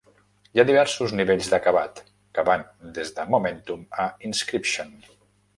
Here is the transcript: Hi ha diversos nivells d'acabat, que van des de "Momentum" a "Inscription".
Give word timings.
Hi 0.55 0.61
ha 0.61 0.63
diversos 0.69 1.13
nivells 1.19 1.49
d'acabat, 1.51 2.01
que 2.39 2.45
van 2.49 2.65
des 2.97 3.15
de 3.19 3.29
"Momentum" 3.37 3.85
a 4.07 4.11
"Inscription". 4.31 4.95